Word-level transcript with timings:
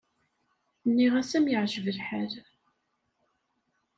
Nniɣ-as 0.87 1.31
am 1.37 1.45
yeεǧeb 1.51 1.85
lḥal. 1.97 2.33